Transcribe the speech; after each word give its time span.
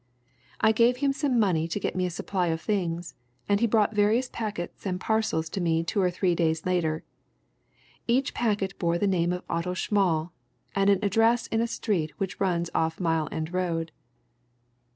I 0.59 0.71
gave 0.71 0.97
him 0.97 1.13
some 1.13 1.39
money 1.39 1.67
to 1.67 1.79
get 1.79 1.95
me 1.95 2.07
a 2.07 2.09
supply 2.09 2.47
of 2.47 2.59
things, 2.59 3.13
and 3.47 3.59
he 3.59 3.67
brought 3.67 3.93
various 3.93 4.29
packets 4.33 4.83
and 4.83 4.99
parcels 4.99 5.47
to 5.49 5.61
me 5.61 5.83
two 5.83 6.01
or 6.01 6.09
three 6.09 6.33
days 6.33 6.65
later. 6.65 7.03
Each 8.07 8.33
packet 8.33 8.79
bore 8.79 8.97
the 8.97 9.05
name 9.05 9.31
of 9.31 9.43
Otto 9.47 9.75
Schmall, 9.75 10.31
and 10.73 10.89
an 10.89 11.05
address 11.05 11.45
in 11.45 11.61
a 11.61 11.67
street 11.67 12.13
which 12.19 12.39
runs 12.39 12.71
off 12.73 12.99
Mile 12.99 13.29
End 13.31 13.53
Road. 13.53 13.91